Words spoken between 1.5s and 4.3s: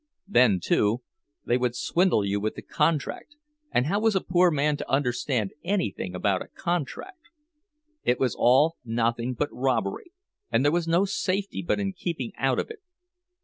would swindle you with the contract—and how was a